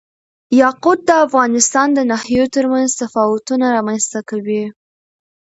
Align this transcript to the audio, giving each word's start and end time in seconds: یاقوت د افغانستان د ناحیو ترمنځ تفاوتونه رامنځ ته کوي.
یاقوت 0.61 0.99
د 1.05 1.11
افغانستان 1.25 1.87
د 1.93 1.99
ناحیو 2.11 2.45
ترمنځ 2.55 2.89
تفاوتونه 3.01 3.65
رامنځ 3.75 4.03
ته 4.11 4.19
کوي. 4.29 4.63